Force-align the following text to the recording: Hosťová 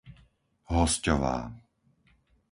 Hosťová 0.73 1.35